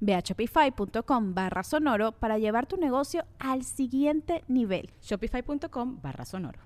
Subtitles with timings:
[0.00, 4.90] Ve a shopify.com barra sonoro para llevar tu negocio al siguiente nivel.
[5.02, 6.60] Shopify.com barra sonoro.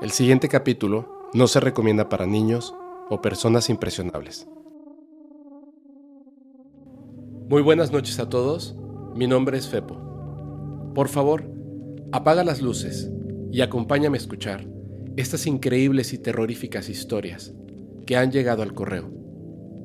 [0.00, 2.74] El siguiente capítulo no se recomienda para niños
[3.10, 4.46] o personas impresionables.
[7.48, 8.76] Muy buenas noches a todos,
[9.14, 10.07] mi nombre es Fepo.
[10.94, 11.44] Por favor,
[12.12, 13.10] apaga las luces
[13.52, 14.66] y acompáñame a escuchar
[15.16, 17.52] estas increíbles y terroríficas historias
[18.06, 19.10] que han llegado al correo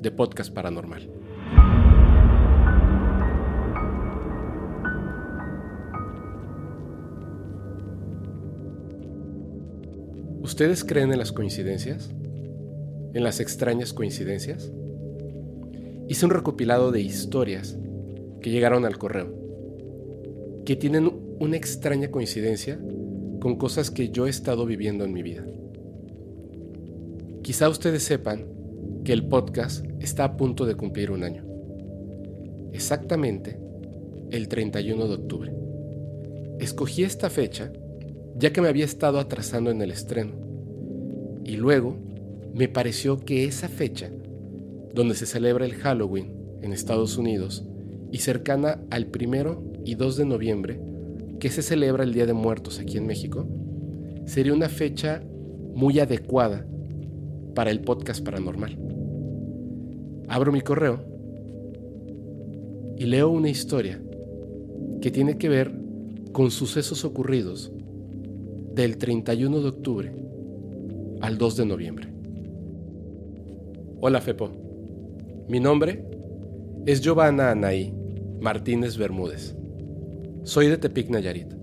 [0.02, 1.10] de Podcast Paranormal.
[10.42, 12.12] ¿Ustedes creen en las coincidencias?
[13.14, 14.72] ¿En las extrañas coincidencias?
[16.08, 17.78] Hice un recopilado de historias
[18.42, 19.43] que llegaron al correo
[20.66, 22.80] que tienen una extraña coincidencia
[23.40, 25.46] con cosas que yo he estado viviendo en mi vida.
[27.42, 28.46] Quizá ustedes sepan
[29.04, 31.46] que el podcast está a punto de cumplir un año.
[32.72, 33.60] Exactamente
[34.32, 35.54] el 31 de octubre.
[36.60, 37.72] Escogí esta fecha
[38.36, 40.34] ya que me había estado atrasando en el estreno.
[41.44, 41.98] Y luego
[42.54, 44.10] me pareció que esa fecha,
[44.94, 47.66] donde se celebra el Halloween en Estados Unidos
[48.12, 50.80] y cercana al primero y 2 de noviembre,
[51.40, 53.48] que se celebra el Día de Muertos aquí en México,
[54.26, 55.22] sería una fecha
[55.74, 56.66] muy adecuada
[57.56, 58.78] para el podcast paranormal.
[60.28, 61.04] Abro mi correo
[62.98, 64.02] y leo una historia
[65.02, 65.72] que tiene que ver
[66.32, 67.72] con sucesos ocurridos
[68.74, 70.12] del 31 de octubre
[71.22, 72.08] al 2 de noviembre.
[74.00, 74.50] Hola Fepo,
[75.48, 76.06] mi nombre
[76.86, 77.94] es Giovanna Anaí
[78.42, 79.56] Martínez Bermúdez.
[80.46, 81.54] Soy de Tepic, Nayarit.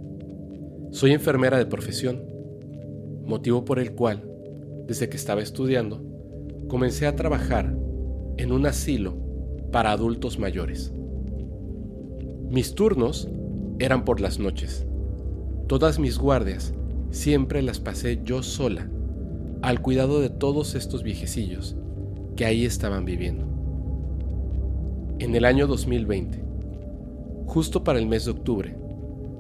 [0.91, 2.25] Soy enfermera de profesión,
[3.27, 4.25] motivo por el cual,
[4.87, 6.03] desde que estaba estudiando,
[6.67, 7.77] comencé a trabajar
[8.39, 9.19] en un asilo
[9.71, 10.95] para adultos mayores.
[12.49, 13.29] Mis turnos
[13.79, 14.87] eran por las noches.
[15.67, 16.73] Todas mis guardias
[17.11, 18.89] siempre las pasé yo sola,
[19.61, 21.77] al cuidado de todos estos viejecillos
[22.35, 23.45] que ahí estaban viviendo.
[25.19, 26.50] En el año 2020,
[27.51, 28.77] justo para el mes de octubre,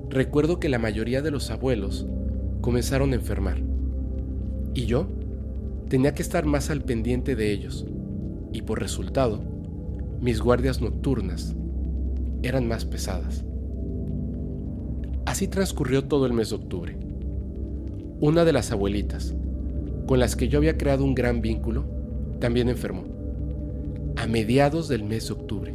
[0.08, 2.08] recuerdo que la mayoría de los abuelos
[2.60, 3.62] comenzaron a enfermar.
[4.74, 5.06] Y yo
[5.88, 7.86] tenía que estar más al pendiente de ellos.
[8.52, 9.40] Y por resultado,
[10.20, 11.54] mis guardias nocturnas
[12.42, 13.44] eran más pesadas.
[15.24, 16.98] Así transcurrió todo el mes de octubre.
[18.20, 19.36] Una de las abuelitas,
[20.08, 21.84] con las que yo había creado un gran vínculo,
[22.40, 23.04] también enfermó.
[24.16, 25.74] A mediados del mes de octubre.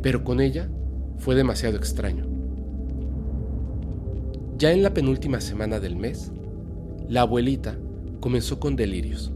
[0.00, 0.70] Pero con ella
[1.18, 2.26] fue demasiado extraño.
[4.58, 6.30] Ya en la penúltima semana del mes,
[7.08, 7.78] la abuelita
[8.20, 9.32] comenzó con delirios.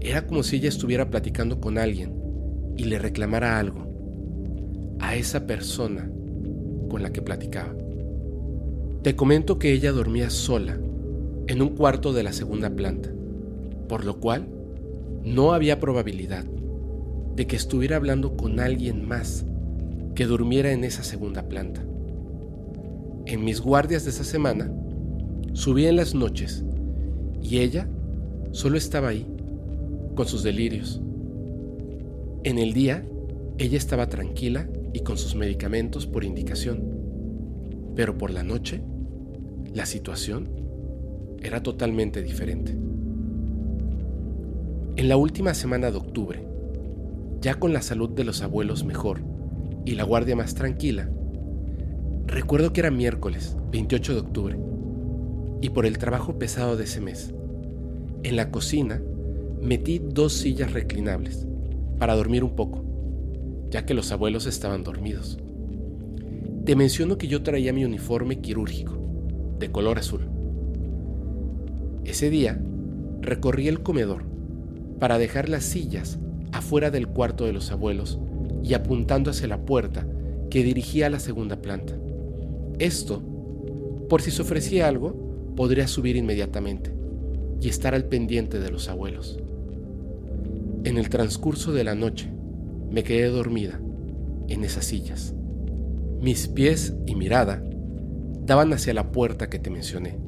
[0.00, 2.14] Era como si ella estuviera platicando con alguien
[2.76, 3.86] y le reclamara algo
[5.00, 6.10] a esa persona
[6.88, 7.74] con la que platicaba.
[9.02, 10.78] Te comento que ella dormía sola
[11.46, 13.10] en un cuarto de la segunda planta,
[13.88, 14.48] por lo cual
[15.24, 16.44] no había probabilidad
[17.36, 19.46] de que estuviera hablando con alguien más
[20.18, 21.80] que durmiera en esa segunda planta.
[23.26, 24.68] En mis guardias de esa semana,
[25.52, 26.64] subí en las noches
[27.40, 27.88] y ella
[28.50, 29.32] solo estaba ahí,
[30.16, 31.00] con sus delirios.
[32.42, 33.06] En el día,
[33.58, 36.82] ella estaba tranquila y con sus medicamentos por indicación,
[37.94, 38.82] pero por la noche,
[39.72, 40.48] la situación
[41.40, 42.72] era totalmente diferente.
[44.96, 46.44] En la última semana de octubre,
[47.40, 49.37] ya con la salud de los abuelos mejor,
[49.84, 51.08] y la guardia más tranquila,
[52.26, 54.58] recuerdo que era miércoles 28 de octubre
[55.60, 57.34] y por el trabajo pesado de ese mes,
[58.22, 59.02] en la cocina
[59.62, 61.46] metí dos sillas reclinables
[61.98, 62.84] para dormir un poco,
[63.70, 65.38] ya que los abuelos estaban dormidos.
[66.64, 68.98] Te menciono que yo traía mi uniforme quirúrgico,
[69.58, 70.28] de color azul.
[72.04, 72.60] Ese día
[73.20, 74.24] recorrí el comedor
[74.98, 76.18] para dejar las sillas
[76.52, 78.18] afuera del cuarto de los abuelos
[78.62, 80.06] y apuntando hacia la puerta
[80.50, 81.94] que dirigía a la segunda planta.
[82.78, 83.22] Esto,
[84.08, 86.92] por si se ofrecía algo, podría subir inmediatamente
[87.60, 89.38] y estar al pendiente de los abuelos.
[90.84, 92.30] En el transcurso de la noche,
[92.90, 93.80] me quedé dormida
[94.48, 95.34] en esas sillas.
[96.20, 97.62] Mis pies y mirada
[98.46, 100.18] daban hacia la puerta que te mencioné.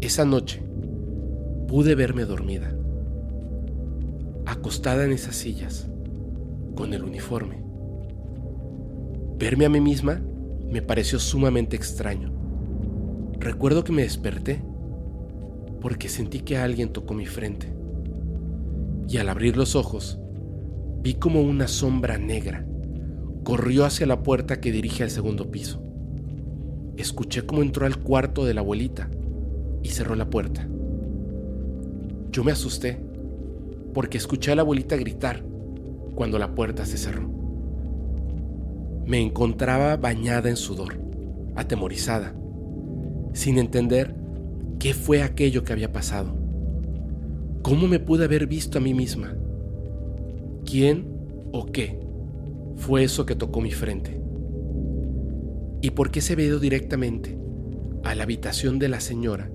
[0.00, 0.62] Esa noche
[1.66, 2.76] pude verme dormida,
[4.44, 5.88] acostada en esas sillas,
[6.76, 7.60] con el uniforme.
[9.36, 10.22] Verme a mí misma
[10.70, 12.32] me pareció sumamente extraño.
[13.40, 14.62] Recuerdo que me desperté
[15.80, 17.72] porque sentí que alguien tocó mi frente.
[19.08, 20.20] Y al abrir los ojos,
[21.02, 22.64] vi como una sombra negra
[23.46, 25.80] corrió hacia la puerta que dirige al segundo piso.
[26.96, 29.08] Escuché cómo entró al cuarto de la abuelita
[29.84, 30.66] y cerró la puerta.
[32.32, 32.98] Yo me asusté
[33.94, 35.44] porque escuché a la abuelita gritar
[36.16, 37.30] cuando la puerta se cerró.
[39.06, 40.98] Me encontraba bañada en sudor,
[41.54, 42.34] atemorizada,
[43.32, 44.16] sin entender
[44.80, 46.34] qué fue aquello que había pasado.
[47.62, 49.36] ¿Cómo me pude haber visto a mí misma?
[50.64, 51.06] ¿Quién
[51.52, 52.00] o qué
[52.76, 54.20] fue eso que tocó mi frente?
[55.82, 57.38] ¿Y por qué se veo directamente
[58.02, 59.50] a la habitación de la señora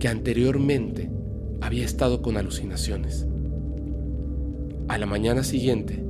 [0.00, 1.10] que anteriormente
[1.60, 3.26] había estado con alucinaciones?
[4.88, 6.06] A la mañana siguiente,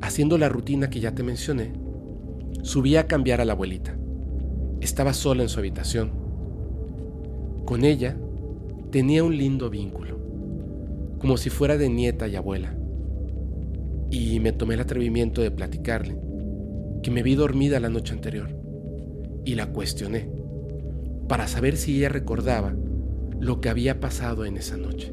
[0.00, 1.72] Haciendo la rutina que ya te mencioné,
[2.62, 3.96] subí a cambiar a la abuelita.
[4.80, 6.12] Estaba sola en su habitación.
[7.64, 8.16] Con ella
[8.90, 10.16] tenía un lindo vínculo,
[11.18, 12.74] como si fuera de nieta y abuela.
[14.10, 16.16] Y me tomé el atrevimiento de platicarle
[17.02, 18.48] que me vi dormida la noche anterior
[19.44, 20.30] y la cuestioné
[21.28, 22.74] para saber si ella recordaba
[23.40, 25.12] lo que había pasado en esa noche.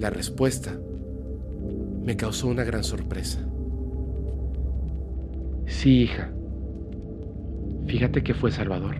[0.00, 0.78] La respuesta
[2.04, 3.38] me causó una gran sorpresa.
[5.66, 6.32] Sí, hija.
[7.86, 8.96] Fíjate que fue Salvador.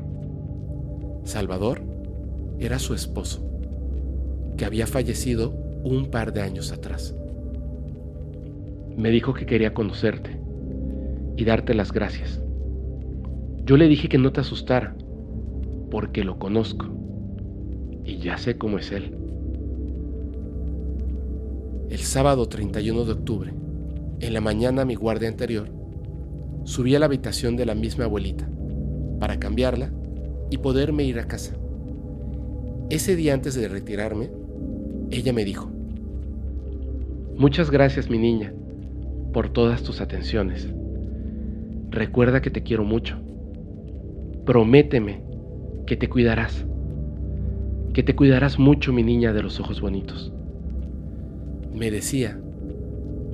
[1.25, 1.83] Salvador
[2.59, 3.43] era su esposo,
[4.57, 5.51] que había fallecido
[5.85, 7.15] un par de años atrás.
[8.97, 10.41] Me dijo que quería conocerte
[11.37, 12.43] y darte las gracias.
[13.65, 14.97] Yo le dije que no te asustara,
[15.91, 16.87] porque lo conozco
[18.05, 19.15] y ya sé cómo es él.
[21.91, 23.55] El sábado 31 de octubre,
[24.21, 25.71] en la mañana mi guardia anterior,
[26.65, 28.47] subí a la habitación de la misma abuelita
[29.19, 29.91] para cambiarla
[30.51, 31.55] y poderme ir a casa.
[32.91, 34.31] Ese día antes de retirarme,
[35.11, 35.71] ella me dijo,
[37.39, 38.53] Muchas gracias mi niña
[39.33, 40.69] por todas tus atenciones.
[41.89, 43.17] Recuerda que te quiero mucho.
[44.45, 45.23] Prométeme
[45.87, 46.67] que te cuidarás,
[47.95, 50.35] que te cuidarás mucho mi niña de los ojos bonitos
[51.75, 52.41] me decía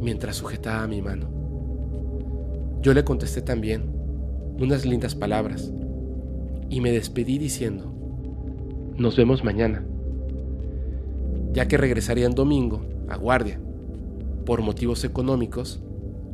[0.01, 1.29] mientras sujetaba mi mano.
[2.83, 3.83] Yo le contesté también
[4.61, 5.73] unas lindas palabras
[6.69, 7.93] y me despedí diciendo,
[8.97, 9.85] nos vemos mañana,
[11.53, 13.61] ya que regresaría en domingo a guardia.
[14.45, 15.83] Por motivos económicos,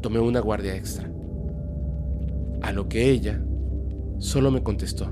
[0.01, 1.11] tomé una guardia extra.
[2.63, 3.41] A lo que ella
[4.19, 5.09] solo me contestó,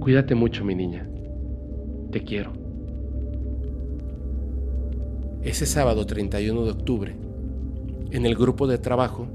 [0.00, 1.08] cuídate mucho mi niña,
[2.12, 2.57] te quiero.
[5.48, 7.16] Ese sábado 31 de octubre,
[8.10, 9.28] en el grupo de trabajo,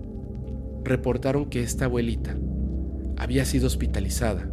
[0.84, 2.38] reportaron que esta abuelita
[3.17, 4.48] había sido hospitalizada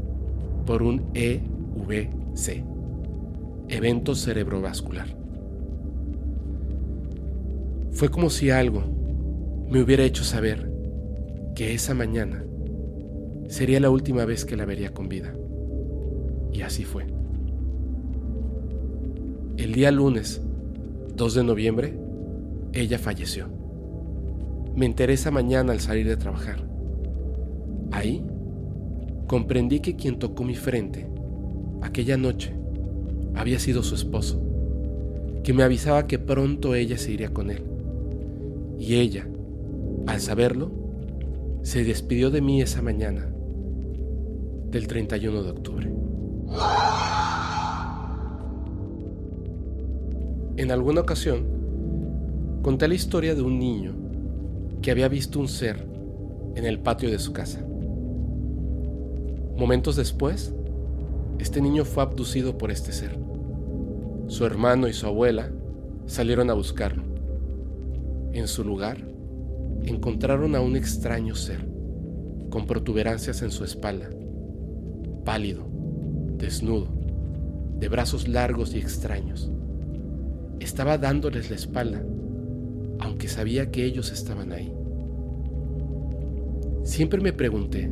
[0.65, 2.65] por un EVC,
[3.69, 5.09] evento cerebrovascular.
[7.93, 8.83] Fue como si algo
[9.69, 10.73] me hubiera hecho saber
[11.55, 12.43] que esa mañana
[13.49, 15.35] sería la última vez que la vería con vida.
[16.55, 17.05] Y así fue.
[19.59, 20.41] El día lunes
[21.21, 22.01] 2 de noviembre,
[22.73, 23.47] ella falleció.
[24.75, 26.67] Me enteré esa mañana al salir de trabajar.
[27.93, 28.25] Ahí
[29.27, 31.07] comprendí que quien tocó mi frente
[31.83, 32.55] aquella noche
[33.35, 34.41] había sido su esposo,
[35.45, 37.65] que me avisaba que pronto ella se iría con él.
[38.79, 39.29] Y ella,
[40.07, 40.71] al saberlo,
[41.61, 43.29] se despidió de mí esa mañana
[44.71, 45.93] del 31 de octubre.
[50.61, 53.95] En alguna ocasión, conté la historia de un niño
[54.83, 55.87] que había visto un ser
[56.55, 57.65] en el patio de su casa.
[59.57, 60.53] Momentos después,
[61.39, 63.19] este niño fue abducido por este ser
[64.27, 65.51] Su hermano y su abuela
[66.05, 67.05] salieron a buscarlo.
[68.35, 68.99] En su lugar,
[69.85, 71.67] encontraron a un extraño ser,
[72.51, 74.11] con protuberancias en su espalda,
[75.25, 75.63] pálido,
[76.37, 76.89] desnudo,
[77.79, 79.51] de brazos largos y extraños.
[80.61, 82.03] Estaba dándoles la espalda,
[83.01, 84.73] aunque sabía que ellos estaban ahí.
[86.85, 87.91] Siempre me pregunté,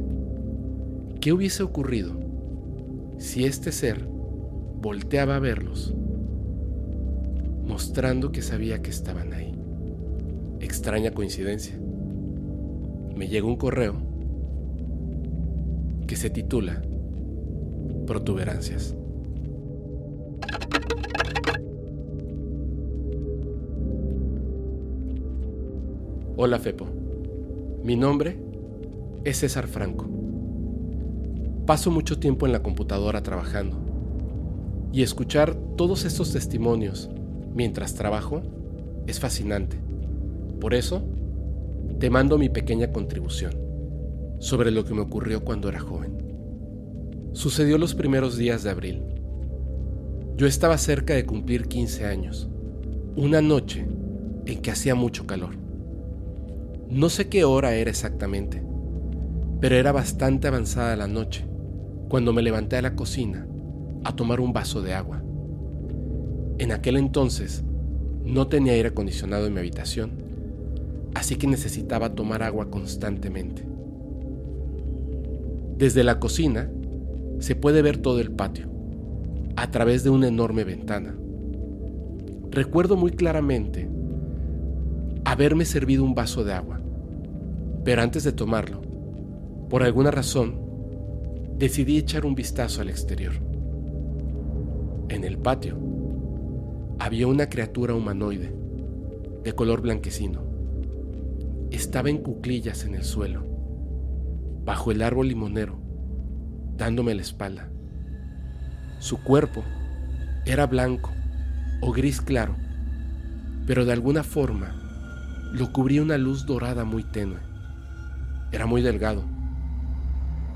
[1.21, 2.19] ¿qué hubiese ocurrido
[3.19, 5.95] si este ser volteaba a verlos,
[7.67, 9.53] mostrando que sabía que estaban ahí?
[10.61, 11.79] Extraña coincidencia.
[13.17, 13.97] Me llega un correo
[16.07, 16.83] que se titula
[18.07, 18.98] Protuberancias.
[26.41, 26.87] Hola Fepo,
[27.83, 28.39] mi nombre
[29.25, 30.07] es César Franco.
[31.67, 33.77] Paso mucho tiempo en la computadora trabajando
[34.93, 37.11] y escuchar todos estos testimonios
[37.57, 38.43] mientras trabajo
[39.09, 39.81] es fascinante.
[40.61, 41.03] Por eso,
[41.99, 43.55] te mando mi pequeña contribución
[44.39, 46.19] sobre lo que me ocurrió cuando era joven.
[47.33, 49.03] Sucedió los primeros días de abril.
[50.37, 52.49] Yo estaba cerca de cumplir 15 años,
[53.17, 53.89] una noche
[54.47, 55.67] en que hacía mucho calor.
[56.91, 58.63] No sé qué hora era exactamente,
[59.61, 61.45] pero era bastante avanzada la noche
[62.09, 63.47] cuando me levanté a la cocina
[64.05, 65.23] a tomar un vaso de agua.
[66.57, 67.63] En aquel entonces
[68.25, 70.13] no tenía aire acondicionado en mi habitación,
[71.15, 73.69] así que necesitaba tomar agua constantemente.
[75.77, 76.71] Desde la cocina
[77.39, 78.71] se puede ver todo el patio,
[79.57, 81.15] a través de una enorme ventana.
[82.51, 83.91] Recuerdo muy claramente
[85.31, 86.81] haberme servido un vaso de agua,
[87.85, 88.81] pero antes de tomarlo,
[89.69, 90.59] por alguna razón,
[91.59, 93.35] decidí echar un vistazo al exterior.
[95.11, 95.79] En el patio
[96.99, 98.55] había una criatura humanoide,
[99.45, 100.43] de color blanquecino.
[101.71, 103.45] Estaba en cuclillas en el suelo,
[104.65, 105.79] bajo el árbol limonero,
[106.79, 107.69] dándome la espalda.
[108.99, 109.63] Su cuerpo
[110.47, 111.11] era blanco
[111.83, 112.57] o gris claro,
[113.67, 114.88] pero de alguna forma
[115.53, 117.39] lo cubría una luz dorada muy tenue.
[118.53, 119.25] Era muy delgado,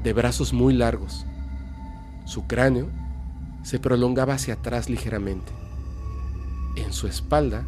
[0.02, 1.24] de brazos muy largos.
[2.26, 2.90] Su cráneo
[3.62, 5.52] se prolongaba hacia atrás ligeramente.
[6.76, 7.64] En su espalda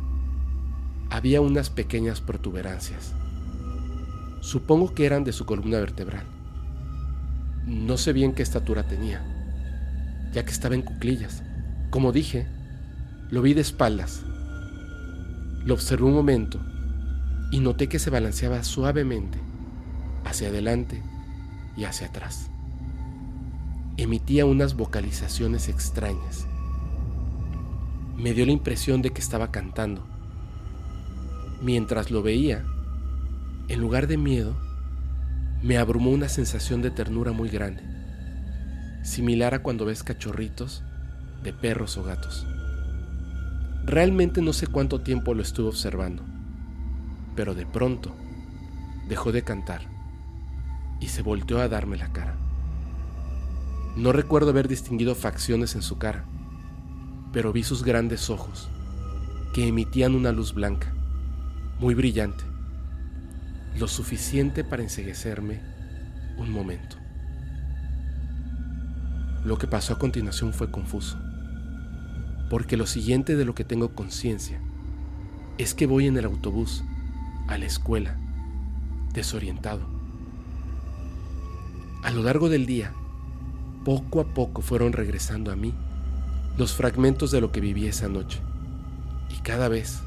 [1.11, 3.15] había unas pequeñas protuberancias.
[4.41, 6.27] Supongo que eran de su columna vertebral.
[7.67, 9.25] No sé bien qué estatura tenía,
[10.33, 11.43] ya que estaba en cuclillas.
[11.91, 12.47] Como dije,
[13.31, 14.23] lo vi de espaldas.
[15.65, 16.61] Lo observé un momento
[17.55, 19.39] y noté que se balanceaba suavemente
[20.25, 21.01] hacia adelante
[21.77, 22.51] y hacia atrás.
[23.97, 26.49] Emitía unas vocalizaciones extrañas.
[28.17, 30.05] Me dio la impresión de que estaba cantando.
[31.63, 32.65] Mientras lo veía,
[33.69, 34.57] en lugar de miedo,
[35.63, 37.85] me abrumó una sensación de ternura muy grande,
[39.05, 40.83] similar a cuando ves cachorritos
[41.45, 42.49] de perros o gatos.
[43.85, 46.34] Realmente no sé cuánto tiempo lo estuve observando,
[47.35, 48.15] pero de pronto
[49.09, 49.83] dejó de cantar
[51.01, 52.37] y se volteó a darme la cara.
[53.97, 56.25] No recuerdo haber distinguido facciones en su cara,
[57.33, 58.69] pero vi sus grandes ojos,
[59.53, 60.93] que emitían una luz blanca,
[61.79, 62.45] muy brillante,
[63.77, 65.61] lo suficiente para enseguecerme
[66.39, 66.97] un momento.
[69.45, 71.19] Lo que pasó a continuación fue confuso,
[72.51, 74.61] porque lo siguiente de lo que tengo conciencia
[75.59, 76.83] es que voy en el autobús
[77.49, 78.17] a la escuela,
[79.13, 79.95] desorientado
[82.05, 82.93] a lo largo del día,
[83.83, 85.73] poco a poco fueron regresando a mí
[86.59, 88.41] los fragmentos de lo que viví esa noche,
[89.31, 90.03] y cada vez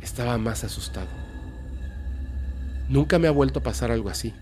[0.00, 1.06] estaba más asustado.
[2.88, 4.34] Nunca me ha vuelto a pasar algo así,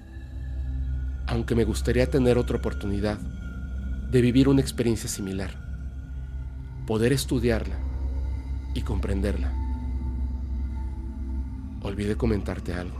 [1.26, 3.18] aunque me gustaría tener otra oportunidad
[4.10, 5.50] de vivir una experiencia similar,
[6.86, 7.76] poder estudiarla
[8.74, 9.61] y comprenderla.
[11.82, 12.96] Olvidé comentarte algo.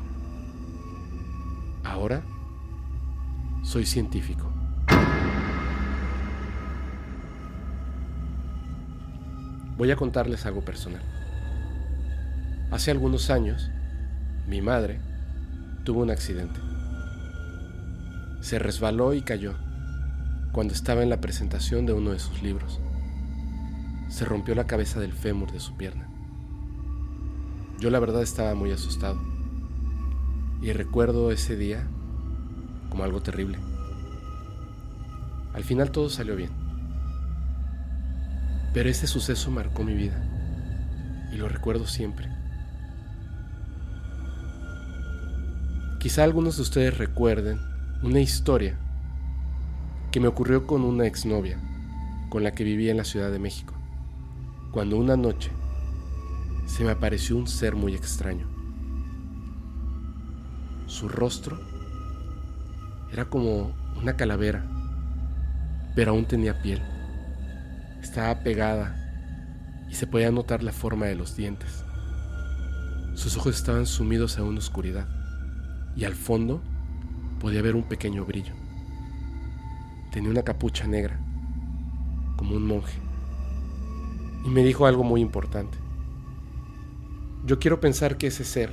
[1.84, 2.22] Ahora
[3.62, 4.50] soy científico.
[9.76, 11.02] Voy a contarles algo personal.
[12.70, 13.70] Hace algunos años,
[14.46, 15.00] mi madre
[15.84, 16.58] tuvo un accidente.
[18.40, 19.54] Se resbaló y cayó
[20.52, 22.80] cuando estaba en la presentación de uno de sus libros.
[24.08, 26.12] Se rompió la cabeza del fémur de su pierna.
[27.82, 29.20] Yo la verdad estaba muy asustado.
[30.60, 31.84] Y recuerdo ese día
[32.88, 33.58] como algo terrible.
[35.52, 36.52] Al final todo salió bien.
[38.72, 40.22] Pero ese suceso marcó mi vida
[41.32, 42.28] y lo recuerdo siempre.
[45.98, 47.58] Quizá algunos de ustedes recuerden
[48.04, 48.78] una historia
[50.12, 51.58] que me ocurrió con una exnovia
[52.30, 53.74] con la que vivía en la Ciudad de México,
[54.70, 55.50] cuando una noche
[56.84, 58.46] me apareció un ser muy extraño.
[60.86, 61.60] Su rostro
[63.12, 64.64] era como una calavera,
[65.94, 66.82] pero aún tenía piel.
[68.02, 68.96] Estaba pegada
[69.90, 71.84] y se podía notar la forma de los dientes.
[73.14, 75.06] Sus ojos estaban sumidos en una oscuridad
[75.94, 76.62] y al fondo
[77.40, 78.54] podía ver un pequeño brillo.
[80.12, 81.18] Tenía una capucha negra,
[82.36, 82.98] como un monje,
[84.44, 85.78] y me dijo algo muy importante.
[87.44, 88.72] Yo quiero pensar que ese ser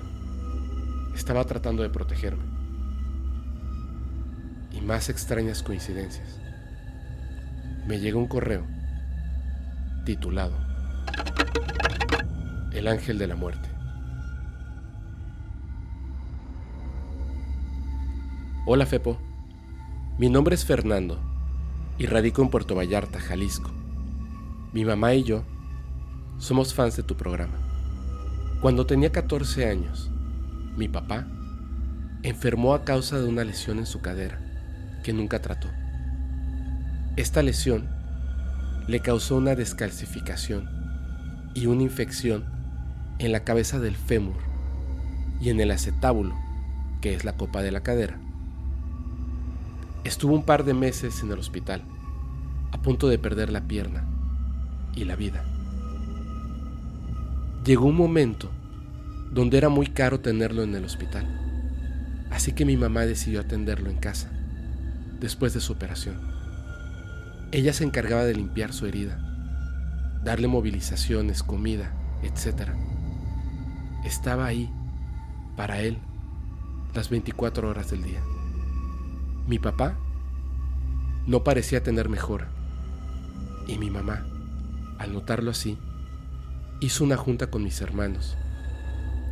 [1.15, 2.43] estaba tratando de protegerme.
[4.71, 6.39] Y más extrañas coincidencias.
[7.87, 8.67] Me llega un correo
[10.05, 10.55] titulado
[12.71, 13.67] El ángel de la muerte.
[18.67, 19.17] Hola Fepo,
[20.19, 21.19] mi nombre es Fernando
[21.97, 23.71] y radico en Puerto Vallarta, Jalisco.
[24.73, 25.43] Mi mamá y yo
[26.37, 27.68] somos fans de tu programa.
[28.61, 30.11] Cuando tenía 14 años,
[30.75, 31.25] mi papá
[32.23, 34.41] enfermó a causa de una lesión en su cadera
[35.01, 35.69] que nunca trató.
[37.15, 37.87] Esta lesión
[38.85, 40.69] le causó una descalcificación
[41.53, 42.43] y una infección
[43.19, 44.35] en la cabeza del fémur
[45.39, 46.35] y en el acetábulo,
[46.99, 48.19] que es la copa de la cadera.
[50.03, 51.81] Estuvo un par de meses en el hospital,
[52.73, 54.05] a punto de perder la pierna
[54.95, 55.48] y la vida.
[57.69, 58.49] Llegó un momento
[59.31, 61.27] donde era muy caro tenerlo en el hospital,
[62.31, 64.31] así que mi mamá decidió atenderlo en casa,
[65.19, 66.19] después de su operación.
[67.51, 69.19] Ella se encargaba de limpiar su herida,
[70.23, 72.71] darle movilizaciones, comida, etc.
[74.03, 74.67] Estaba ahí,
[75.55, 75.99] para él,
[76.95, 78.23] las 24 horas del día.
[79.45, 79.95] Mi papá
[81.27, 82.49] no parecía tener mejora.
[83.67, 84.25] Y mi mamá,
[84.97, 85.77] al notarlo así,
[86.81, 88.37] hizo una junta con mis hermanos,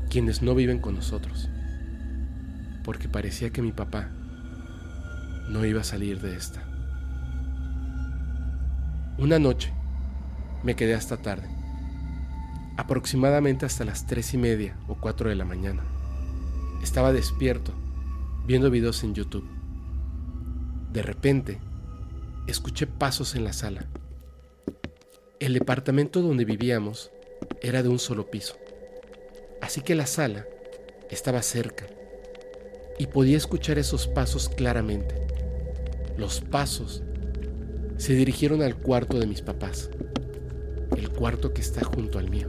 [0.10, 1.50] quienes no viven con nosotros,
[2.84, 4.10] porque parecía que mi papá
[5.50, 6.64] no iba a salir de esta.
[9.18, 9.74] Una noche
[10.64, 11.48] me quedé hasta tarde,
[12.76, 15.84] aproximadamente hasta las tres y media o cuatro de la mañana.
[16.84, 17.74] Estaba despierto,
[18.46, 19.48] viendo videos en YouTube.
[20.92, 21.60] De repente,
[22.46, 23.88] escuché pasos en la sala.
[25.40, 27.12] El departamento donde vivíamos
[27.62, 28.56] era de un solo piso,
[29.62, 30.46] así que la sala
[31.10, 31.86] estaba cerca
[33.00, 35.16] y podía escuchar esos pasos claramente.
[36.18, 37.04] Los pasos
[37.98, 39.90] se dirigieron al cuarto de mis papás,
[40.96, 42.48] el cuarto que está junto al mío.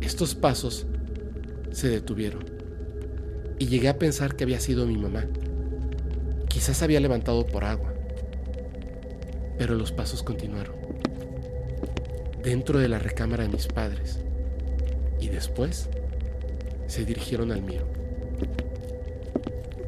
[0.00, 0.86] Estos pasos
[1.72, 2.44] se detuvieron
[3.58, 5.26] y llegué a pensar que había sido mi mamá
[6.56, 7.92] Quizás había levantado por agua,
[9.58, 10.85] pero los pasos continuaron.
[12.46, 14.20] Dentro de la recámara de mis padres.
[15.18, 15.88] Y después
[16.86, 17.82] se dirigieron al mío.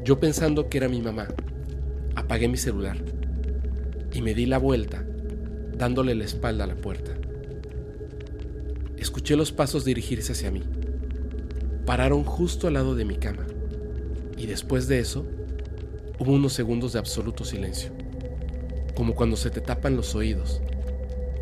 [0.03, 1.29] Yo pensando que era mi mamá,
[2.15, 2.97] apagué mi celular
[4.11, 5.05] y me di la vuelta
[5.77, 7.13] dándole la espalda a la puerta.
[8.97, 10.63] Escuché los pasos dirigirse hacia mí.
[11.85, 13.47] Pararon justo al lado de mi cama.
[14.35, 15.25] Y después de eso,
[16.19, 17.91] Hubo unos segundos de absoluto silencio,
[18.93, 20.59] como cuando se te tapan los oídos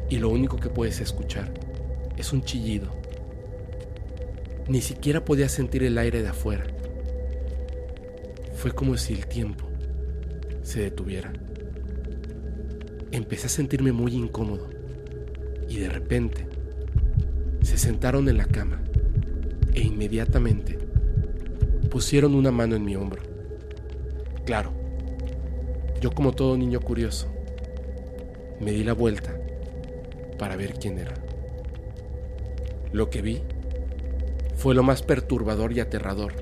[0.10, 1.54] y lo único que puedes escuchar
[2.18, 2.92] es un chillido.
[4.68, 6.66] Ni siquiera podía sentir el aire de afuera.
[8.56, 9.66] Fue como si el tiempo
[10.62, 11.32] se detuviera.
[13.12, 14.70] Empecé a sentirme muy incómodo
[15.70, 16.48] y de repente
[17.62, 18.82] se sentaron en la cama
[19.74, 20.78] e inmediatamente
[21.90, 23.22] pusieron una mano en mi hombro.
[24.46, 24.72] Claro,
[26.02, 27.28] yo como todo niño curioso,
[28.60, 29.27] me di la vuelta
[30.38, 31.14] para ver quién era.
[32.92, 33.42] Lo que vi
[34.56, 36.34] fue lo más perturbador y aterrador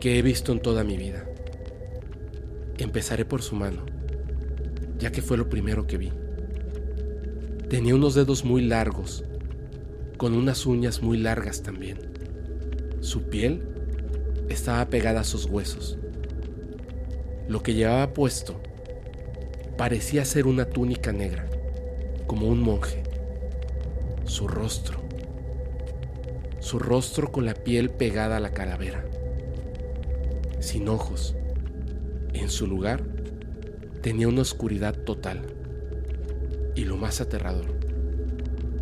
[0.00, 1.24] que he visto en toda mi vida.
[2.78, 3.86] Empezaré por su mano,
[4.98, 6.12] ya que fue lo primero que vi.
[7.68, 9.24] Tenía unos dedos muy largos,
[10.16, 11.98] con unas uñas muy largas también.
[13.00, 13.62] Su piel
[14.48, 15.98] estaba pegada a sus huesos
[17.48, 18.60] lo que llevaba puesto
[19.76, 21.46] parecía ser una túnica negra,
[22.26, 23.04] como un monje.
[24.26, 24.98] Su rostro,
[26.58, 29.04] su rostro con la piel pegada a la calavera,
[30.58, 31.36] sin ojos.
[32.32, 33.04] En su lugar
[34.02, 35.42] tenía una oscuridad total.
[36.74, 37.78] Y lo más aterrador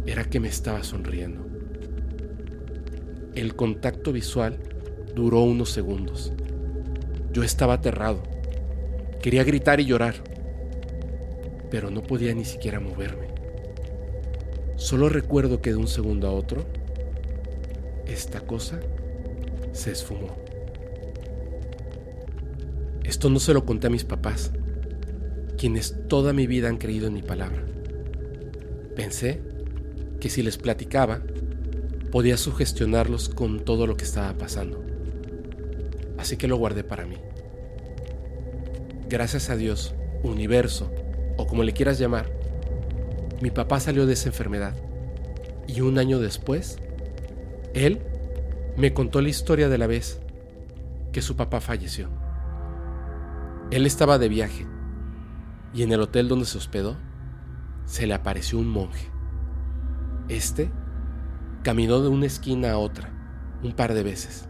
[0.07, 1.47] era que me estaba sonriendo.
[3.35, 4.59] El contacto visual
[5.15, 6.33] duró unos segundos.
[7.33, 8.23] Yo estaba aterrado.
[9.23, 10.15] Quería gritar y llorar,
[11.71, 13.24] pero no podía ni siquiera moverme.
[14.85, 16.67] Solo recuerdo que de un segundo a otro,
[18.07, 18.81] esta cosa
[19.73, 20.37] se esfumó.
[23.03, 24.53] Esto no se lo conté a mis papás,
[25.57, 27.65] quienes toda mi vida han creído en mi palabra.
[28.95, 29.41] Pensé
[30.21, 31.23] que si les platicaba,
[32.13, 34.85] podía sugestionarlos con todo lo que estaba pasando.
[36.19, 37.17] Así que lo guardé para mí.
[39.09, 40.93] Gracias a Dios, universo,
[41.39, 42.44] o como le quieras llamar,
[43.41, 44.75] mi papá salió de esa enfermedad.
[45.67, 46.79] Y un año después,
[47.75, 48.01] él
[48.77, 50.21] me contó la historia de la vez
[51.13, 52.09] que su papá falleció.
[53.71, 54.67] Él estaba de viaje
[55.73, 56.97] y en el hotel donde se hospedó
[57.85, 59.11] se le apareció un monje.
[60.29, 60.71] Este
[61.63, 63.11] caminó de una esquina a otra
[63.63, 64.49] un par de veces.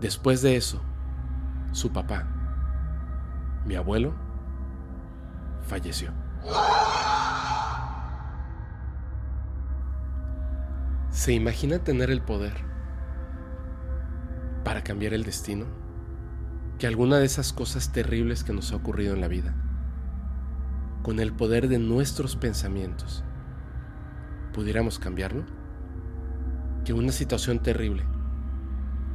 [0.00, 0.80] Después de eso,
[1.72, 2.26] su papá,
[3.66, 4.14] mi abuelo,
[5.62, 6.12] falleció.
[11.30, 12.54] ¿Se imagina tener el poder
[14.64, 15.64] para cambiar el destino?
[16.76, 19.54] Que alguna de esas cosas terribles que nos ha ocurrido en la vida,
[21.04, 23.22] con el poder de nuestros pensamientos,
[24.52, 25.44] pudiéramos cambiarlo?
[26.84, 28.02] Que una situación terrible,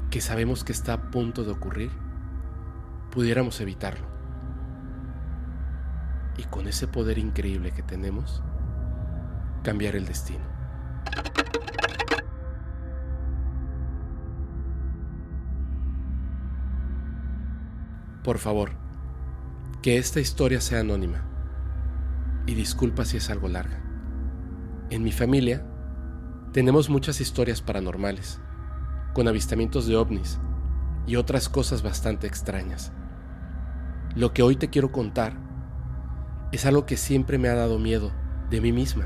[0.09, 1.91] que sabemos que está a punto de ocurrir,
[3.11, 4.07] pudiéramos evitarlo.
[6.37, 8.41] Y con ese poder increíble que tenemos,
[9.63, 10.45] cambiar el destino.
[18.25, 18.71] Por favor,
[19.83, 21.23] que esta historia sea anónima.
[22.47, 23.83] Y disculpa si es algo larga.
[24.89, 25.63] En mi familia
[26.51, 28.41] tenemos muchas historias paranormales,
[29.13, 30.39] con avistamientos de ovnis
[31.05, 32.91] y otras cosas bastante extrañas.
[34.15, 35.33] Lo que hoy te quiero contar
[36.51, 38.11] es algo que siempre me ha dado miedo
[38.49, 39.05] de mí misma.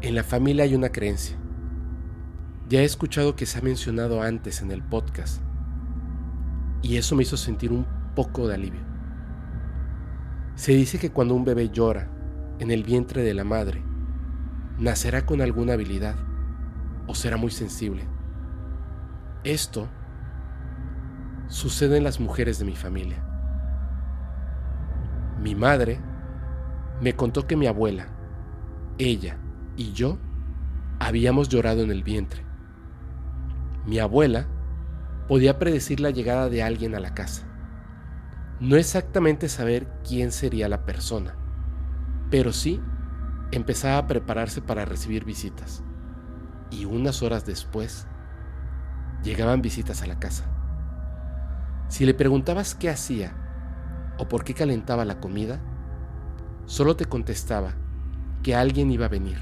[0.00, 1.36] En la familia hay una creencia.
[2.68, 5.40] Ya he escuchado que se ha mencionado antes en el podcast
[6.82, 8.80] y eso me hizo sentir un poco de alivio.
[10.54, 12.08] Se dice que cuando un bebé llora
[12.58, 13.82] en el vientre de la madre,
[14.78, 16.16] nacerá con alguna habilidad
[17.06, 18.04] o será muy sensible.
[19.44, 19.88] Esto
[21.48, 23.24] sucede en las mujeres de mi familia.
[25.40, 26.00] Mi madre
[27.00, 28.08] me contó que mi abuela,
[28.98, 29.38] ella
[29.76, 30.18] y yo
[30.98, 32.44] habíamos llorado en el vientre.
[33.86, 34.48] Mi abuela
[35.28, 37.46] podía predecir la llegada de alguien a la casa.
[38.60, 41.36] No exactamente saber quién sería la persona,
[42.30, 42.80] pero sí
[43.52, 45.82] empezaba a prepararse para recibir visitas.
[46.70, 48.06] Y unas horas después,
[49.22, 50.44] llegaban visitas a la casa.
[51.88, 53.34] Si le preguntabas qué hacía
[54.18, 55.60] o por qué calentaba la comida,
[56.66, 57.74] solo te contestaba
[58.42, 59.38] que alguien iba a venir.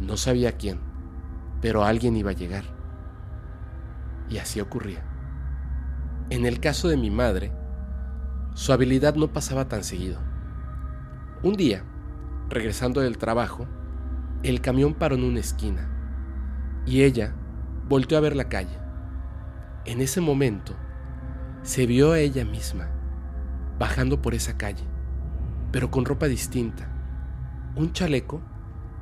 [0.00, 0.80] No sabía quién,
[1.60, 2.73] pero alguien iba a llegar.
[4.34, 5.00] Y así ocurría.
[6.28, 7.52] En el caso de mi madre,
[8.54, 10.18] su habilidad no pasaba tan seguido.
[11.44, 11.84] Un día,
[12.50, 13.68] regresando del trabajo,
[14.42, 15.88] el camión paró en una esquina
[16.84, 17.32] y ella
[17.88, 18.76] volteó a ver la calle.
[19.84, 20.74] En ese momento,
[21.62, 22.88] se vio a ella misma
[23.78, 24.82] bajando por esa calle,
[25.70, 26.88] pero con ropa distinta,
[27.76, 28.42] un chaleco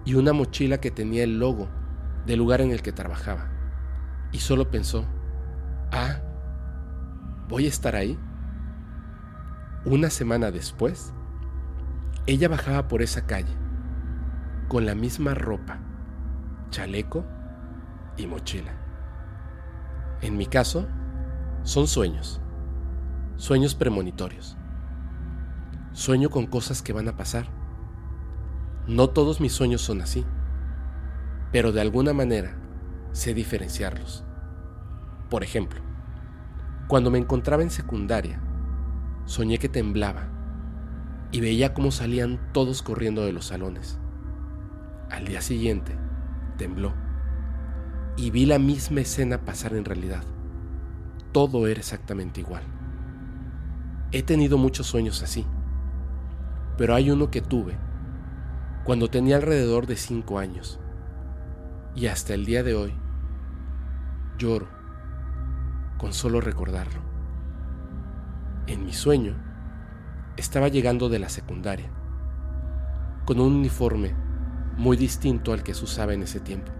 [0.04, 1.70] y una mochila que tenía el logo
[2.26, 3.48] del lugar en el que trabajaba
[4.32, 5.04] y solo pensó,
[5.92, 6.16] ah,
[7.48, 8.18] ¿voy a estar ahí?
[9.84, 11.12] Una semana después,
[12.26, 13.54] ella bajaba por esa calle,
[14.68, 15.78] con la misma ropa,
[16.70, 17.24] chaleco
[18.16, 18.72] y mochila.
[20.22, 20.88] En mi caso,
[21.62, 22.40] son sueños,
[23.36, 24.56] sueños premonitorios.
[25.92, 27.46] Sueño con cosas que van a pasar.
[28.86, 30.24] No todos mis sueños son así,
[31.52, 32.56] pero de alguna manera
[33.12, 34.24] sé diferenciarlos.
[35.32, 35.80] Por ejemplo,
[36.88, 38.38] cuando me encontraba en secundaria,
[39.24, 40.28] soñé que temblaba
[41.30, 43.98] y veía cómo salían todos corriendo de los salones.
[45.10, 45.96] Al día siguiente,
[46.58, 46.92] tembló
[48.18, 50.22] y vi la misma escena pasar en realidad.
[51.32, 52.64] Todo era exactamente igual.
[54.10, 55.46] He tenido muchos sueños así,
[56.76, 57.78] pero hay uno que tuve
[58.84, 60.78] cuando tenía alrededor de cinco años
[61.96, 62.92] y hasta el día de hoy
[64.36, 64.81] lloro
[66.02, 67.00] con solo recordarlo.
[68.66, 69.36] En mi sueño
[70.36, 71.92] estaba llegando de la secundaria.
[73.24, 74.12] con un uniforme
[74.76, 76.72] muy distinto al que se usaba en ese tiempo.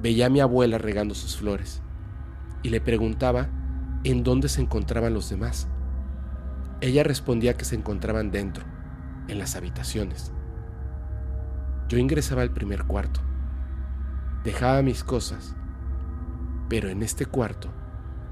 [0.00, 1.82] Veía a mi abuela regando sus flores
[2.62, 3.48] y le preguntaba
[4.04, 5.68] en dónde se encontraban los demás.
[6.80, 8.64] Ella respondía que se encontraban dentro,
[9.28, 10.32] en las habitaciones.
[11.90, 13.20] Yo ingresaba al primer cuarto,
[14.44, 15.54] dejaba mis cosas,
[16.70, 17.70] pero en este cuarto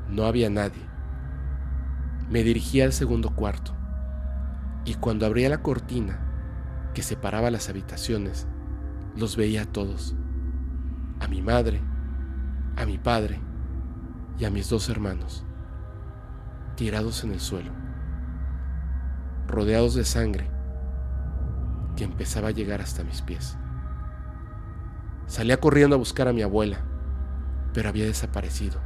[0.09, 0.83] no había nadie.
[2.29, 3.77] Me dirigía al segundo cuarto
[4.85, 6.19] y cuando abría la cortina
[6.95, 8.47] que separaba las habitaciones,
[9.17, 10.15] los veía a todos,
[11.21, 11.81] a mi madre,
[12.77, 13.41] a mi padre
[14.39, 15.45] y a mis dos hermanos,
[16.77, 17.73] tirados en el suelo,
[19.47, 20.51] rodeados de sangre
[21.97, 23.57] que empezaba a llegar hasta mis pies.
[25.27, 26.79] Salía corriendo a buscar a mi abuela,
[27.73, 28.81] pero había desaparecido.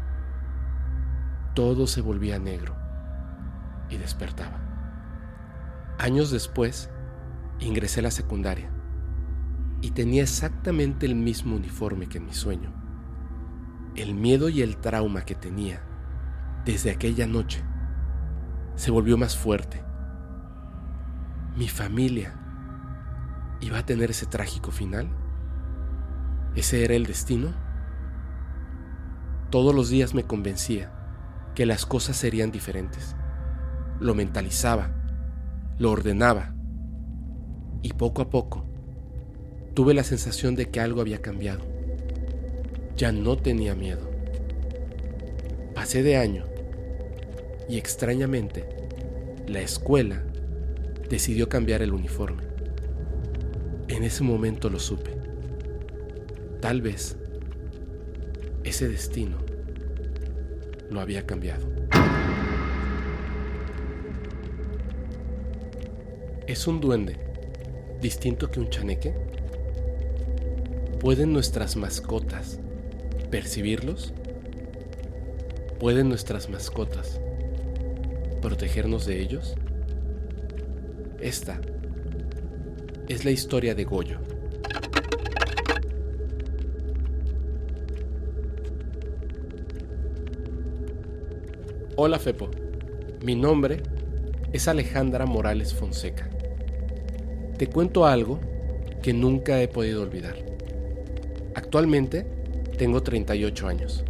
[1.55, 2.77] Todo se volvía negro
[3.89, 4.61] y despertaba.
[5.99, 6.91] Años después,
[7.59, 8.71] ingresé a la secundaria
[9.83, 12.73] y tenía exactamente el mismo uniforme que en mi sueño.
[13.97, 15.83] El miedo y el trauma que tenía
[16.65, 17.63] desde aquella noche
[18.77, 19.83] se volvió más fuerte.
[21.57, 22.35] Mi familia
[23.61, 25.09] iba a tener ese trágico final.
[26.55, 27.53] ¿Ese era el destino?
[29.51, 30.93] Todos los días me convencía
[31.61, 33.15] que las cosas serían diferentes.
[34.01, 34.95] Lo mentalizaba,
[35.79, 36.55] lo ordenaba
[37.83, 38.65] y poco a poco
[39.75, 41.61] tuve la sensación de que algo había cambiado.
[42.97, 44.11] Ya no tenía miedo.
[45.75, 46.47] Pasé de año
[47.69, 48.67] y extrañamente
[49.47, 50.25] la escuela
[51.11, 52.45] decidió cambiar el uniforme.
[53.89, 55.15] En ese momento lo supe.
[56.63, 57.19] Tal vez
[58.65, 59.50] ese destino
[60.91, 61.67] lo había cambiado.
[66.47, 67.17] ¿Es un duende
[68.01, 69.15] distinto que un chaneque?
[70.99, 72.59] ¿Pueden nuestras mascotas
[73.31, 74.13] percibirlos?
[75.79, 77.21] ¿Pueden nuestras mascotas
[78.43, 79.55] protegernos de ellos?
[81.21, 81.61] Esta
[83.09, 84.30] es la historia de Goyo.
[92.03, 92.49] Hola Fepo,
[93.27, 93.83] mi nombre
[94.55, 96.31] es Alejandra Morales Fonseca.
[97.59, 98.41] Te cuento algo
[99.03, 100.35] que nunca he podido olvidar.
[101.55, 102.25] Actualmente
[102.79, 104.03] tengo 38 años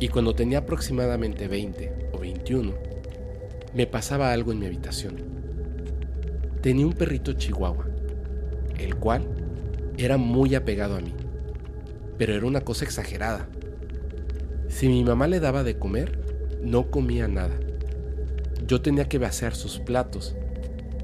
[0.00, 2.74] y cuando tenía aproximadamente 20 o 21
[3.72, 5.14] me pasaba algo en mi habitación.
[6.60, 7.86] Tenía un perrito chihuahua,
[8.80, 9.28] el cual
[9.96, 11.14] era muy apegado a mí,
[12.18, 13.48] pero era una cosa exagerada.
[14.66, 16.25] Si mi mamá le daba de comer,
[16.62, 17.58] no comía nada.
[18.66, 20.36] Yo tenía que vaciar sus platos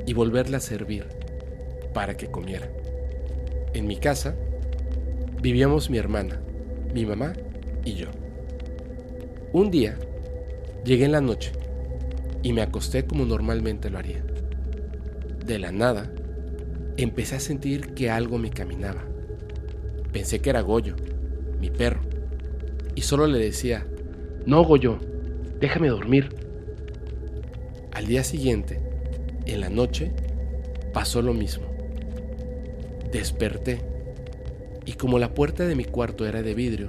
[0.06, 1.06] y volverla a servir
[1.94, 2.70] para que comiera.
[3.74, 4.34] En mi casa
[5.40, 6.40] vivíamos mi hermana,
[6.94, 7.32] mi mamá
[7.84, 8.08] y yo.
[9.52, 9.98] Un día
[10.84, 11.52] llegué en la noche
[12.42, 14.24] y me acosté como normalmente lo haría.
[15.44, 16.10] De la nada,
[16.96, 19.02] empecé a sentir que algo me caminaba.
[20.12, 20.94] Pensé que era Goyo,
[21.60, 22.00] mi perro,
[22.94, 23.86] y solo le decía,
[24.46, 24.98] no Goyo,
[25.62, 26.28] déjame dormir.
[27.92, 28.80] Al día siguiente,
[29.46, 30.12] en la noche,
[30.92, 31.64] pasó lo mismo.
[33.12, 33.80] Desperté
[34.84, 36.88] y como la puerta de mi cuarto era de vidrio,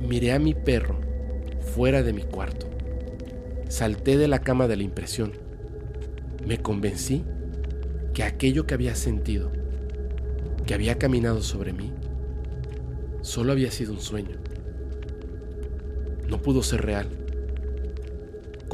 [0.00, 1.00] miré a mi perro
[1.74, 2.70] fuera de mi cuarto.
[3.68, 5.32] Salté de la cama de la impresión.
[6.46, 7.24] Me convencí
[8.12, 9.50] que aquello que había sentido,
[10.64, 11.92] que había caminado sobre mí,
[13.22, 14.36] solo había sido un sueño.
[16.28, 17.23] No pudo ser real.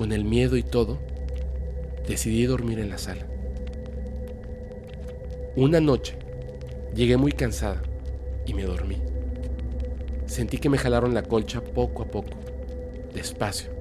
[0.01, 0.99] Con el miedo y todo,
[2.09, 3.27] decidí dormir en la sala.
[5.57, 6.17] Una noche,
[6.95, 7.83] llegué muy cansada
[8.47, 8.97] y me dormí.
[10.25, 12.31] Sentí que me jalaron la colcha poco a poco,
[13.13, 13.73] despacio.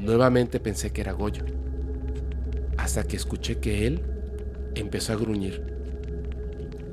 [0.00, 1.44] Nuevamente pensé que era Goyo,
[2.76, 4.02] hasta que escuché que él
[4.76, 5.66] empezó a gruñir.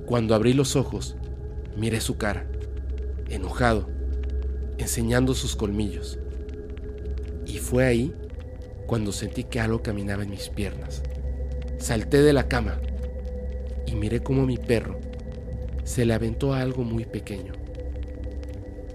[0.07, 1.15] Cuando abrí los ojos,
[1.77, 2.47] miré su cara,
[3.29, 3.87] enojado,
[4.79, 6.17] enseñando sus colmillos.
[7.45, 8.15] Y fue ahí
[8.91, 11.01] cuando sentí que algo caminaba en mis piernas.
[11.77, 12.81] Salté de la cama
[13.85, 14.99] y miré cómo mi perro
[15.85, 17.53] se le aventó a algo muy pequeño.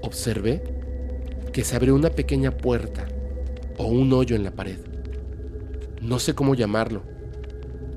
[0.02, 0.62] Observé
[1.50, 3.06] que se abrió una pequeña puerta
[3.78, 4.76] o un hoyo en la pared.
[6.02, 7.02] No sé cómo llamarlo,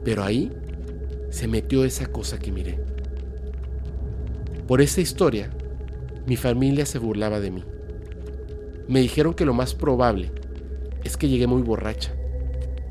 [0.06, 0.54] pero ahí
[1.32, 2.80] se metió esa cosa que miré.
[4.70, 5.50] Por esta historia,
[6.26, 7.66] mi familia se burlaba de mí.
[8.88, 10.39] Me dijeron que lo más probable
[11.10, 12.14] es que llegué muy borracha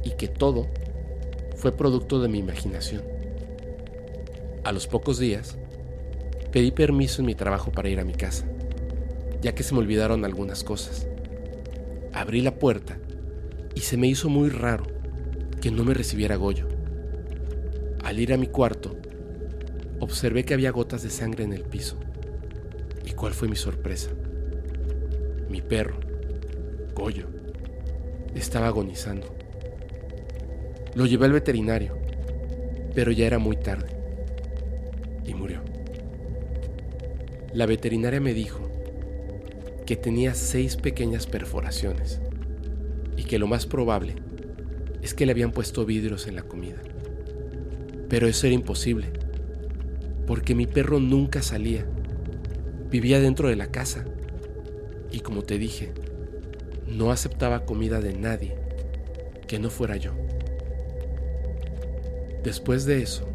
[0.03, 0.67] y que todo
[1.55, 3.05] fue producto de mi imaginación.
[4.65, 5.57] A los pocos días,
[6.51, 8.45] pedí permiso en mi trabajo para ir a mi casa,
[9.41, 11.07] ya que se me olvidaron algunas cosas.
[12.13, 12.99] Abrí la puerta
[13.77, 14.85] y se me hizo muy raro
[15.61, 16.67] que no me recibiera Goyo.
[18.03, 18.97] Al ir a mi cuarto,
[20.01, 22.01] observé que había gotas de sangre en el piso.
[23.07, 24.11] ¿Y cuál fue mi sorpresa?
[25.49, 26.01] Mi perro,
[26.97, 27.38] Goyo,
[28.39, 29.35] estaba agonizando.
[30.95, 31.97] Lo llevé al veterinario,
[32.95, 33.89] pero ya era muy tarde
[35.25, 35.63] y murió.
[37.53, 38.69] La veterinaria me dijo
[39.87, 42.21] que tenía seis pequeñas perforaciones
[43.17, 44.17] y que lo más probable
[45.03, 46.83] es que le habían puesto vidrios en la comida.
[48.09, 49.07] Pero eso era imposible,
[50.27, 51.87] porque mi perro nunca salía,
[52.91, 54.05] vivía dentro de la casa
[55.11, 55.93] y como te dije,
[56.89, 58.57] no aceptaba comida de nadie
[59.47, 60.13] que no fuera yo.
[62.43, 63.29] Después de eso,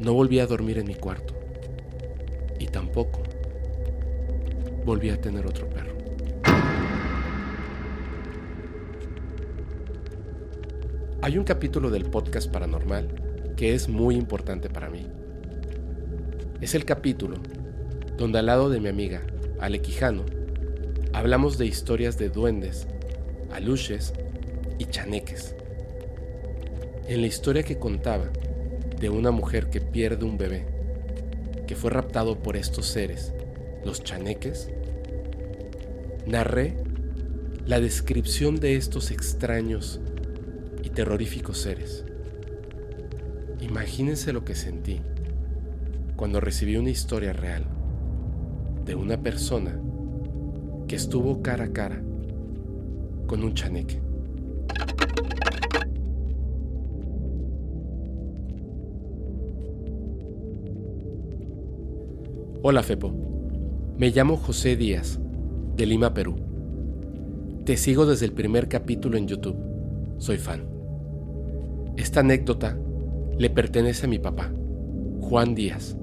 [0.00, 1.34] no volví a dormir en mi cuarto
[2.58, 3.22] y tampoco
[4.84, 5.94] volví a tener otro perro.
[11.22, 15.06] Hay un capítulo del podcast paranormal que es muy importante para mí.
[16.60, 17.36] Es el capítulo
[18.18, 19.22] donde al lado de mi amiga,
[19.60, 20.24] Ale Quijano,
[21.14, 22.88] hablamos de historias de duendes,
[23.52, 24.12] aluches
[24.78, 25.54] y chaneques.
[27.06, 28.30] En la historia que contaba
[28.98, 30.66] de una mujer que pierde un bebé,
[31.68, 33.32] que fue raptado por estos seres,
[33.84, 34.70] los chaneques,
[36.26, 36.74] narré
[37.64, 40.00] la descripción de estos extraños
[40.82, 42.04] y terroríficos seres.
[43.60, 45.00] Imagínense lo que sentí
[46.16, 47.66] cuando recibí una historia real
[48.84, 49.80] de una persona
[50.94, 52.00] estuvo cara a cara
[53.26, 54.00] con un chaneque.
[62.62, 63.12] Hola Fepo,
[63.98, 65.20] me llamo José Díaz,
[65.76, 66.36] de Lima, Perú.
[67.64, 69.56] Te sigo desde el primer capítulo en YouTube,
[70.18, 70.64] soy fan.
[71.96, 72.78] Esta anécdota
[73.36, 74.52] le pertenece a mi papá,
[75.20, 75.96] Juan Díaz.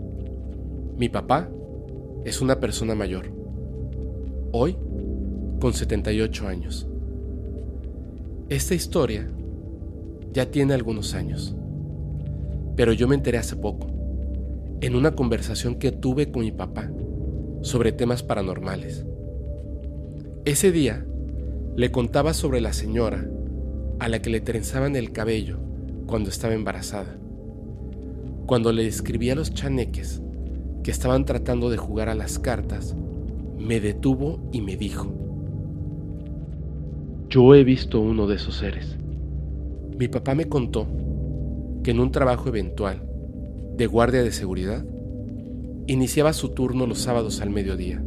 [0.97, 1.49] Mi papá
[2.25, 3.30] es una persona mayor
[4.51, 4.77] hoy
[5.59, 6.87] con 78 años.
[8.49, 9.29] Esta historia
[10.33, 11.55] ya tiene algunos años,
[12.75, 13.87] pero yo me enteré hace poco,
[14.81, 16.91] en una conversación que tuve con mi papá
[17.61, 19.05] sobre temas paranormales.
[20.45, 21.05] Ese día
[21.75, 23.29] le contaba sobre la señora
[23.99, 25.59] a la que le trenzaban el cabello
[26.07, 27.17] cuando estaba embarazada,
[28.47, 30.21] cuando le describía los chaneques
[30.83, 32.95] que estaban tratando de jugar a las cartas
[33.61, 35.07] me detuvo y me dijo,
[37.29, 38.97] yo he visto uno de esos seres.
[39.97, 40.87] Mi papá me contó
[41.83, 43.03] que en un trabajo eventual
[43.77, 44.83] de guardia de seguridad,
[45.87, 48.03] iniciaba su turno los sábados al mediodía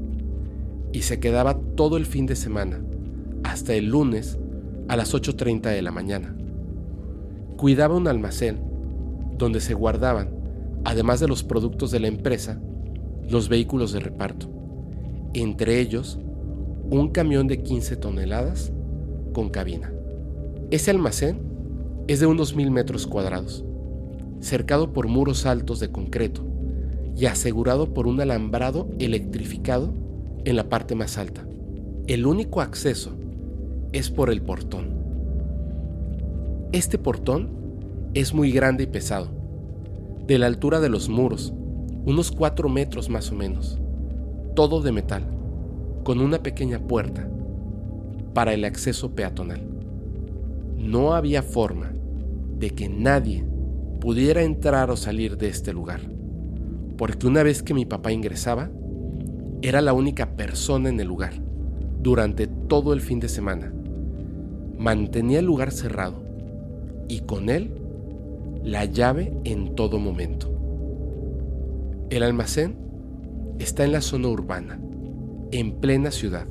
[0.93, 2.83] y se quedaba todo el fin de semana,
[3.45, 4.38] hasta el lunes
[4.88, 6.37] a las 8.30 de la mañana.
[7.57, 8.61] Cuidaba un almacén
[9.38, 10.31] donde se guardaban,
[10.85, 12.61] además de los productos de la empresa,
[13.29, 14.63] los vehículos de reparto
[15.35, 16.18] entre ellos
[16.90, 18.73] un camión de 15 toneladas
[19.33, 19.92] con cabina.
[20.70, 21.40] Ese almacén
[22.07, 23.64] es de unos mil metros cuadrados,
[24.40, 26.44] cercado por muros altos de concreto
[27.16, 29.92] y asegurado por un alambrado electrificado
[30.44, 31.47] en la parte más alta.
[32.07, 33.12] El único acceso
[33.92, 34.94] es por el portón.
[36.73, 37.51] Este portón
[38.14, 39.29] es muy grande y pesado,
[40.27, 41.53] de la altura de los muros,
[42.05, 43.81] unos 4 metros más o menos
[44.55, 45.25] todo de metal,
[46.05, 47.29] con una pequeña puerta
[48.35, 49.62] para el acceso peatonal.
[50.77, 51.93] No había forma
[52.59, 53.45] de que nadie
[54.01, 56.01] pudiera entrar o salir de este lugar,
[56.97, 58.71] porque una vez que mi papá ingresaba,
[59.62, 61.33] era la única persona en el lugar
[62.03, 63.73] durante todo el fin de semana.
[64.79, 66.22] Mantenía el lugar cerrado
[67.09, 67.70] y con él
[68.62, 70.51] la llave en todo momento.
[72.11, 72.84] El almacén
[73.59, 74.80] está en la zona urbana,
[75.52, 76.46] en plena ciudad,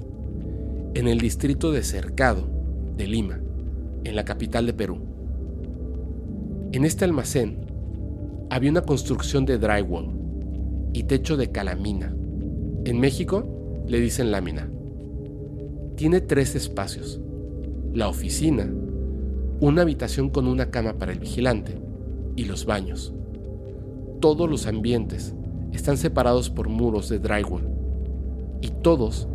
[0.93, 2.47] en el distrito de Cercado,
[2.95, 3.39] de Lima,
[4.03, 4.99] en la capital de Perú.
[6.71, 7.65] En este almacén
[8.49, 10.11] había una construcción de drywall
[10.93, 12.15] y techo de calamina.
[12.85, 13.45] En México
[13.87, 14.69] le dicen lámina.
[15.95, 17.19] Tiene tres espacios.
[17.93, 18.71] La oficina,
[19.59, 21.79] una habitación con una cama para el vigilante
[22.35, 23.13] y los baños.
[24.19, 25.35] Todos los ambientes
[25.73, 27.67] están separados por muros de drywall
[28.61, 29.27] y todos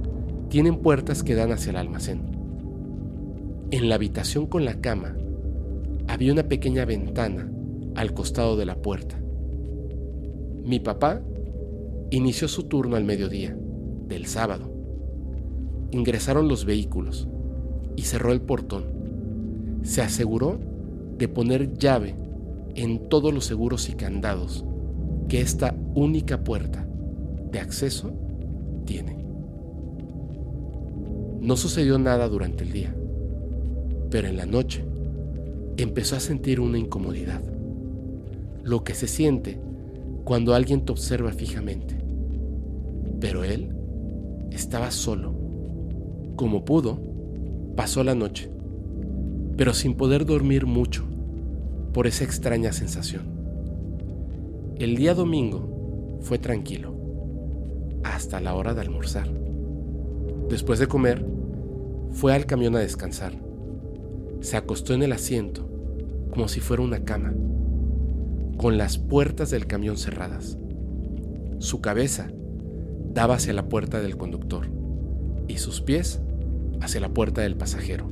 [0.49, 2.22] tienen puertas que dan hacia el almacén.
[3.70, 5.14] En la habitación con la cama
[6.07, 7.51] había una pequeña ventana
[7.95, 9.20] al costado de la puerta
[10.64, 11.20] Mi papá
[12.11, 13.57] inició su turno al mediodía
[14.07, 14.70] del sábado.
[15.91, 17.28] Ingresaron los vehículos
[17.97, 18.84] y cerró el portón.
[19.82, 20.59] Se aseguró
[21.18, 22.14] de poner llave
[22.74, 24.64] en todos los seguros y candados
[25.29, 26.87] que esta única puerta
[27.53, 28.12] de acceso
[28.85, 29.16] tiene.
[31.41, 32.95] No sucedió nada durante el día,
[34.11, 34.85] pero en la noche
[35.76, 37.43] empezó a sentir una incomodidad,
[38.64, 39.61] lo que se siente
[40.24, 41.97] cuando alguien te observa fijamente.
[43.20, 43.74] Pero él
[44.51, 45.35] estaba solo.
[46.37, 47.01] Como pudo,
[47.76, 48.51] pasó la noche,
[49.57, 51.05] pero sin poder dormir mucho
[51.93, 53.38] por esa extraña sensación.
[54.79, 56.95] El día domingo fue tranquilo,
[58.05, 59.29] hasta la hora de almorzar.
[60.49, 61.26] Después de comer,
[62.12, 63.33] fue al camión a descansar.
[64.39, 65.68] Se acostó en el asiento,
[66.31, 67.35] como si fuera una cama,
[68.57, 70.59] con las puertas del camión cerradas.
[71.59, 72.31] Su cabeza
[73.12, 74.68] daba hacia la puerta del conductor
[75.49, 76.20] y sus pies
[76.81, 78.09] hacia la puerta del pasajero.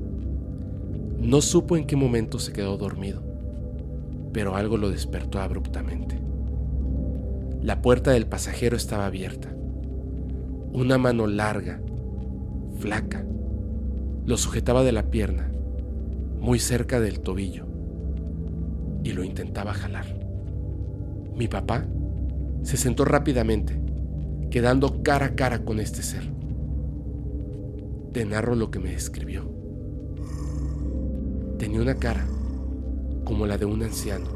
[1.20, 3.22] No supo en qué momento se quedó dormido,
[4.32, 6.25] pero algo lo despertó abruptamente.
[7.66, 9.52] La puerta del pasajero estaba abierta.
[10.72, 11.82] Una mano larga,
[12.78, 13.26] flaca,
[14.24, 15.50] lo sujetaba de la pierna,
[16.38, 17.66] muy cerca del tobillo,
[19.02, 20.06] y lo intentaba jalar.
[21.34, 21.84] Mi papá
[22.62, 23.82] se sentó rápidamente
[24.48, 26.22] quedando cara a cara con este ser.
[28.12, 29.50] Te narro lo que me describió.
[31.58, 32.28] Tenía una cara
[33.24, 34.28] como la de un anciano,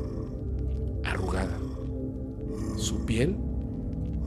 [1.05, 1.70] arrugada.
[2.81, 3.37] Su piel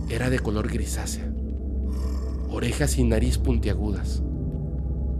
[0.09, 1.33] era de color grisácea,
[2.51, 4.21] orejas y nariz puntiagudas,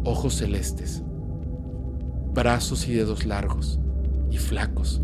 [0.06, 1.02] ojos celestes,
[2.32, 3.80] brazos y dedos largos
[4.30, 5.02] y flacos,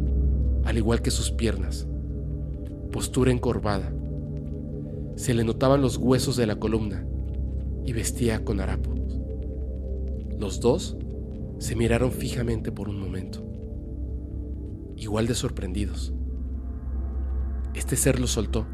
[0.64, 1.88] al igual que sus piernas,
[2.92, 3.92] postura encorvada,
[5.16, 7.04] se le notaban los huesos de la columna
[7.84, 9.00] y vestía con harapos.
[10.38, 10.98] Los dos
[11.58, 13.44] se miraron fijamente por un momento,
[14.98, 16.14] igual de sorprendidos.
[17.80, 18.66] Este ser lo soltó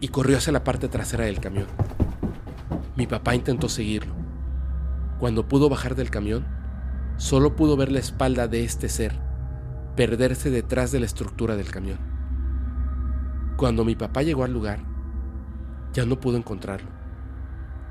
[0.00, 1.66] y corrió hacia la parte trasera del camión.
[2.94, 4.14] Mi papá intentó seguirlo.
[5.18, 6.46] Cuando pudo bajar del camión,
[7.16, 9.18] solo pudo ver la espalda de este ser
[9.96, 11.98] perderse detrás de la estructura del camión.
[13.56, 14.80] Cuando mi papá llegó al lugar,
[15.94, 16.90] ya no pudo encontrarlo.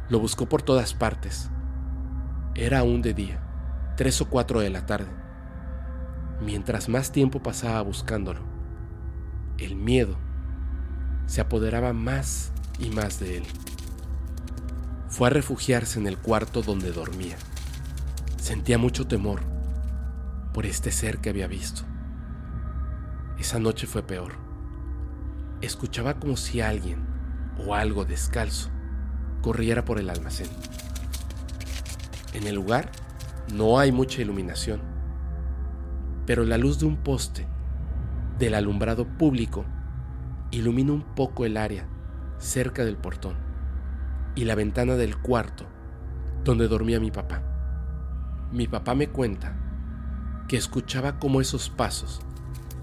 [0.07, 1.49] Lo buscó por todas partes.
[2.53, 3.41] Era aún de día,
[3.97, 5.09] tres o cuatro de la tarde.
[6.41, 8.50] Mientras más tiempo pasaba buscándolo,
[9.57, 10.17] el miedo
[11.27, 13.43] se apoderaba más y más de él.
[15.07, 17.37] Fue a refugiarse en el cuarto donde dormía.
[18.37, 19.41] Sentía mucho temor
[20.53, 21.83] por este ser que había visto.
[23.37, 24.33] Esa noche fue peor.
[25.61, 27.05] Escuchaba como si alguien
[27.65, 28.69] o algo descalzo
[29.41, 30.49] corriera por el almacén.
[32.33, 32.91] En el lugar
[33.53, 34.81] no hay mucha iluminación,
[36.25, 37.47] pero la luz de un poste
[38.41, 39.65] del alumbrado público
[40.49, 41.85] ilumina un poco el área
[42.39, 43.35] cerca del portón
[44.33, 45.67] y la ventana del cuarto
[46.43, 47.43] donde dormía mi papá.
[48.51, 49.55] Mi papá me cuenta
[50.47, 52.19] que escuchaba cómo esos pasos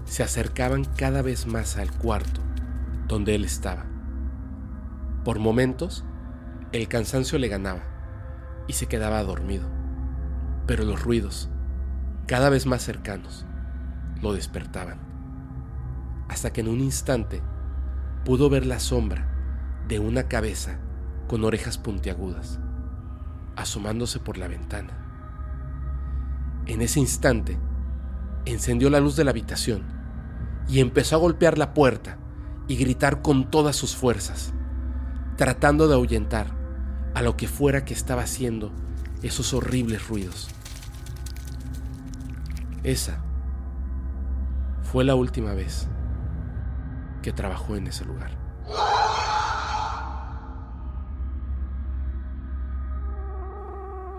[0.05, 2.39] se acercaban cada vez más al cuarto
[3.09, 3.85] donde él estaba.
[5.25, 6.05] Por momentos,
[6.71, 7.83] el cansancio le ganaba
[8.65, 9.67] y se quedaba dormido,
[10.67, 11.49] pero los ruidos,
[12.27, 13.45] cada vez más cercanos,
[14.21, 15.08] lo despertaban,
[16.29, 17.41] hasta que en un instante
[18.23, 19.27] pudo ver la sombra
[19.87, 20.79] de una cabeza
[21.27, 22.59] con orejas puntiagudas,
[23.55, 24.93] asomándose por la ventana.
[26.65, 27.57] En ese instante,
[28.45, 29.83] encendió la luz de la habitación
[30.67, 32.17] y empezó a golpear la puerta
[32.67, 34.53] y gritar con todas sus fuerzas
[35.39, 36.47] tratando de ahuyentar
[37.15, 38.73] a lo que fuera que estaba haciendo
[39.23, 40.49] esos horribles ruidos.
[42.83, 43.23] Esa
[44.83, 45.87] fue la última vez
[47.21, 48.31] que trabajó en ese lugar.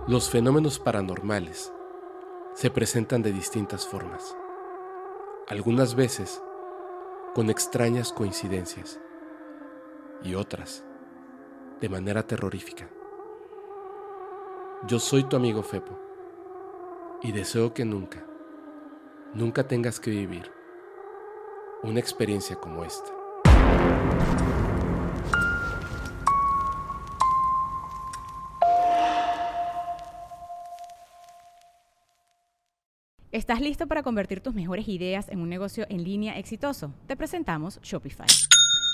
[0.07, 1.73] Los fenómenos paranormales
[2.55, 4.37] se presentan de distintas formas,
[5.49, 6.43] algunas veces
[7.35, 8.99] con extrañas coincidencias
[10.23, 10.85] y otras
[11.81, 12.89] de manera terrorífica.
[14.87, 15.99] Yo soy tu amigo Fepo
[17.23, 18.25] y deseo que nunca,
[19.35, 20.60] nunca tengas que vivir
[21.83, 23.11] una experiencia como esta.
[33.33, 36.93] ¿Estás listo para convertir tus mejores ideas en un negocio en línea exitoso?
[37.07, 38.27] Te presentamos Shopify.